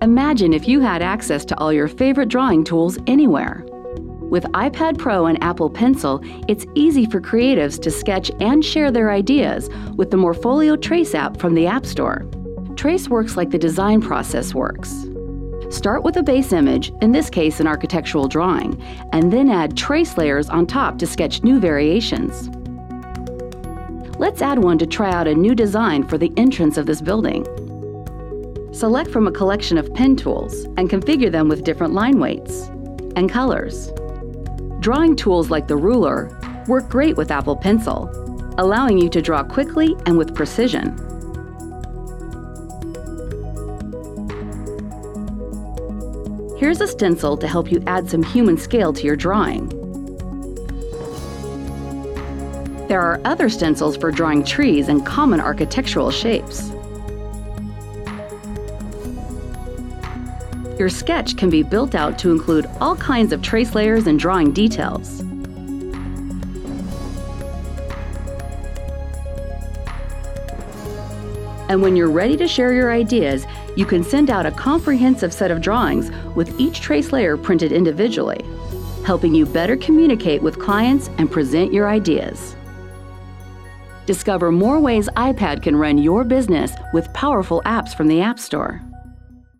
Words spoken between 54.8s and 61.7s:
and common architectural shapes. Your sketch can be